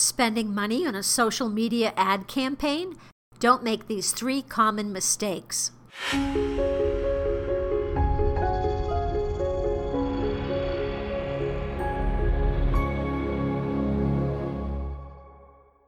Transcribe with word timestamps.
Spending 0.00 0.54
money 0.54 0.86
on 0.86 0.94
a 0.94 1.02
social 1.02 1.48
media 1.48 1.92
ad 1.96 2.28
campaign? 2.28 2.94
Don't 3.40 3.64
make 3.64 3.88
these 3.88 4.12
three 4.12 4.42
common 4.42 4.92
mistakes. 4.92 5.72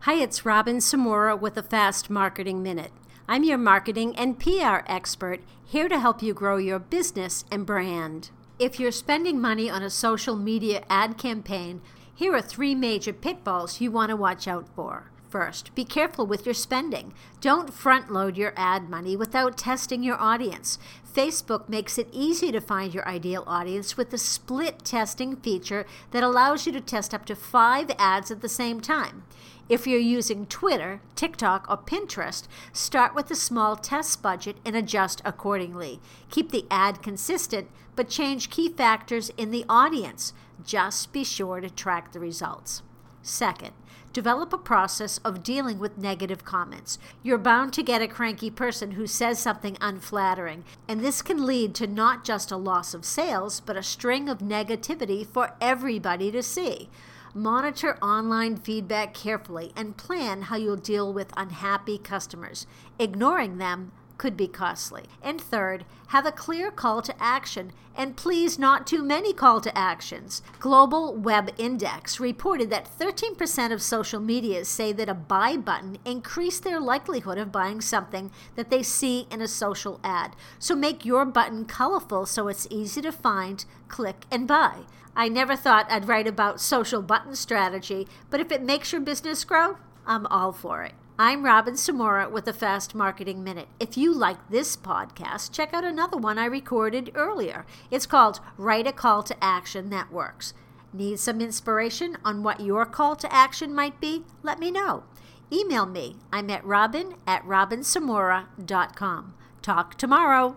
Hi, 0.00 0.14
it's 0.14 0.44
Robin 0.44 0.78
Samora 0.78 1.40
with 1.40 1.56
a 1.56 1.62
Fast 1.62 2.10
Marketing 2.10 2.60
Minute. 2.60 2.90
I'm 3.28 3.44
your 3.44 3.56
marketing 3.56 4.16
and 4.16 4.36
PR 4.36 4.80
expert 4.88 5.42
here 5.64 5.88
to 5.88 6.00
help 6.00 6.24
you 6.24 6.34
grow 6.34 6.56
your 6.56 6.80
business 6.80 7.44
and 7.52 7.64
brand. 7.64 8.30
If 8.58 8.80
you're 8.80 8.90
spending 8.90 9.40
money 9.40 9.70
on 9.70 9.84
a 9.84 9.90
social 9.90 10.34
media 10.34 10.82
ad 10.90 11.18
campaign, 11.18 11.80
here 12.22 12.36
are 12.36 12.40
three 12.40 12.72
major 12.72 13.12
pitfalls 13.12 13.80
you 13.80 13.90
want 13.90 14.10
to 14.10 14.14
watch 14.14 14.46
out 14.46 14.68
for. 14.76 15.10
First, 15.32 15.74
be 15.74 15.86
careful 15.86 16.26
with 16.26 16.44
your 16.44 16.52
spending. 16.52 17.14
Don't 17.40 17.72
front 17.72 18.12
load 18.12 18.36
your 18.36 18.52
ad 18.54 18.90
money 18.90 19.16
without 19.16 19.56
testing 19.56 20.02
your 20.02 20.20
audience. 20.20 20.78
Facebook 21.10 21.70
makes 21.70 21.96
it 21.96 22.10
easy 22.12 22.52
to 22.52 22.60
find 22.60 22.92
your 22.92 23.08
ideal 23.08 23.42
audience 23.46 23.96
with 23.96 24.10
the 24.10 24.18
split 24.18 24.84
testing 24.84 25.36
feature 25.36 25.86
that 26.10 26.22
allows 26.22 26.66
you 26.66 26.72
to 26.72 26.82
test 26.82 27.14
up 27.14 27.24
to 27.24 27.34
five 27.34 27.90
ads 27.98 28.30
at 28.30 28.42
the 28.42 28.48
same 28.48 28.78
time. 28.82 29.24
If 29.70 29.86
you're 29.86 29.98
using 29.98 30.44
Twitter, 30.44 31.00
TikTok, 31.16 31.64
or 31.66 31.78
Pinterest, 31.78 32.46
start 32.74 33.14
with 33.14 33.30
a 33.30 33.34
small 33.34 33.76
test 33.76 34.20
budget 34.20 34.58
and 34.66 34.76
adjust 34.76 35.22
accordingly. 35.24 35.98
Keep 36.28 36.50
the 36.50 36.66
ad 36.70 37.02
consistent, 37.02 37.70
but 37.96 38.10
change 38.10 38.50
key 38.50 38.68
factors 38.68 39.30
in 39.38 39.50
the 39.50 39.64
audience. 39.66 40.34
Just 40.62 41.10
be 41.10 41.24
sure 41.24 41.62
to 41.62 41.70
track 41.70 42.12
the 42.12 42.20
results. 42.20 42.82
Second, 43.22 43.72
develop 44.12 44.52
a 44.52 44.58
process 44.58 45.18
of 45.18 45.42
dealing 45.42 45.78
with 45.78 45.96
negative 45.96 46.44
comments. 46.44 46.98
You're 47.22 47.38
bound 47.38 47.72
to 47.74 47.82
get 47.82 48.02
a 48.02 48.08
cranky 48.08 48.50
person 48.50 48.92
who 48.92 49.06
says 49.06 49.38
something 49.38 49.78
unflattering, 49.80 50.64
and 50.88 51.00
this 51.00 51.22
can 51.22 51.46
lead 51.46 51.74
to 51.76 51.86
not 51.86 52.24
just 52.24 52.50
a 52.50 52.56
loss 52.56 52.94
of 52.94 53.04
sales, 53.04 53.60
but 53.60 53.76
a 53.76 53.82
string 53.82 54.28
of 54.28 54.38
negativity 54.38 55.26
for 55.26 55.54
everybody 55.60 56.30
to 56.32 56.42
see. 56.42 56.88
Monitor 57.34 57.96
online 58.02 58.56
feedback 58.56 59.14
carefully 59.14 59.72
and 59.74 59.96
plan 59.96 60.42
how 60.42 60.56
you'll 60.56 60.76
deal 60.76 61.10
with 61.12 61.32
unhappy 61.34 61.96
customers. 61.96 62.66
Ignoring 62.98 63.56
them 63.56 63.92
could 64.22 64.36
be 64.36 64.46
costly. 64.46 65.02
And 65.20 65.40
third, 65.40 65.84
have 66.10 66.26
a 66.26 66.30
clear 66.30 66.70
call 66.70 67.02
to 67.02 67.14
action, 67.20 67.72
and 67.96 68.16
please 68.16 68.56
not 68.56 68.86
too 68.86 69.02
many 69.02 69.32
call 69.32 69.60
to 69.60 69.76
actions. 69.76 70.42
Global 70.60 71.16
Web 71.16 71.50
Index 71.58 72.20
reported 72.20 72.70
that 72.70 72.88
13% 72.96 73.72
of 73.72 73.82
social 73.82 74.20
medias 74.20 74.68
say 74.68 74.92
that 74.92 75.08
a 75.08 75.14
buy 75.14 75.56
button 75.56 75.98
increased 76.04 76.62
their 76.62 76.78
likelihood 76.78 77.36
of 77.36 77.50
buying 77.50 77.80
something 77.80 78.30
that 78.54 78.70
they 78.70 78.80
see 78.80 79.26
in 79.28 79.40
a 79.40 79.48
social 79.48 79.98
ad. 80.04 80.36
So 80.60 80.76
make 80.76 81.04
your 81.04 81.24
button 81.24 81.64
colorful 81.64 82.24
so 82.24 82.46
it's 82.46 82.68
easy 82.70 83.02
to 83.02 83.10
find, 83.10 83.64
click, 83.88 84.24
and 84.30 84.46
buy. 84.46 84.82
I 85.16 85.28
never 85.28 85.56
thought 85.56 85.90
I'd 85.90 86.06
write 86.06 86.28
about 86.28 86.60
social 86.60 87.02
button 87.02 87.34
strategy, 87.34 88.06
but 88.30 88.38
if 88.38 88.52
it 88.52 88.62
makes 88.62 88.92
your 88.92 89.00
business 89.00 89.42
grow, 89.42 89.78
I'm 90.06 90.28
all 90.28 90.52
for 90.52 90.84
it. 90.84 90.92
I'm 91.24 91.44
Robin 91.44 91.74
Samora 91.74 92.28
with 92.28 92.46
the 92.46 92.52
Fast 92.52 92.96
Marketing 92.96 93.44
Minute. 93.44 93.68
If 93.78 93.96
you 93.96 94.12
like 94.12 94.50
this 94.50 94.76
podcast, 94.76 95.52
check 95.52 95.72
out 95.72 95.84
another 95.84 96.16
one 96.16 96.36
I 96.36 96.46
recorded 96.46 97.12
earlier. 97.14 97.64
It's 97.92 98.06
called 98.06 98.40
Write 98.58 98.88
a 98.88 98.92
Call 98.92 99.22
to 99.22 99.36
Action 99.44 99.90
That 99.90 100.12
Works. 100.12 100.52
Need 100.92 101.20
some 101.20 101.40
inspiration 101.40 102.18
on 102.24 102.42
what 102.42 102.58
your 102.58 102.84
call 102.84 103.14
to 103.14 103.32
action 103.32 103.72
might 103.72 104.00
be? 104.00 104.24
Let 104.42 104.58
me 104.58 104.72
know. 104.72 105.04
Email 105.52 105.86
me. 105.86 106.16
I'm 106.32 106.50
at 106.50 106.64
robin 106.64 107.14
at 107.24 107.44
robinsamora.com. 107.44 109.34
Talk 109.62 109.94
tomorrow. 109.96 110.50